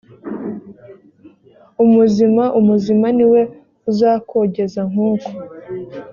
[1.83, 3.41] umuzima umuzima ni we
[3.89, 5.29] uzakogeza nk uko